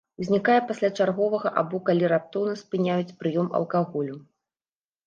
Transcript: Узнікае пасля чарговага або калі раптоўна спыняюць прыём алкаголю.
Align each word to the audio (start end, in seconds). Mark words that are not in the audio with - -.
Узнікае 0.23 0.55
пасля 0.69 0.89
чарговага 1.03 1.53
або 1.63 1.83
калі 1.91 2.09
раптоўна 2.15 2.57
спыняюць 2.63 3.17
прыём 3.21 3.47
алкаголю. 3.63 4.15